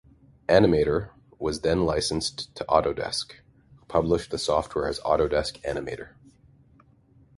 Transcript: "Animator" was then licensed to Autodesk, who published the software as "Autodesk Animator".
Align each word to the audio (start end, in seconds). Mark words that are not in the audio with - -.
"Animator" 0.49 1.11
was 1.37 1.61
then 1.61 1.85
licensed 1.85 2.55
to 2.55 2.65
Autodesk, 2.67 3.33
who 3.75 3.85
published 3.85 4.31
the 4.31 4.39
software 4.39 4.87
as 4.87 4.99
"Autodesk 5.01 5.61
Animator". 5.63 6.15